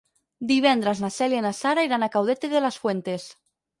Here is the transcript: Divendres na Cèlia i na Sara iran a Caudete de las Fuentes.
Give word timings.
Divendres 0.51 1.03
na 1.03 1.11
Cèlia 1.17 1.41
i 1.41 1.45
na 1.47 1.53
Sara 1.57 1.83
iran 1.91 2.07
a 2.07 2.11
Caudete 2.17 2.51
de 2.55 2.63
las 2.67 2.81
Fuentes. 2.87 3.29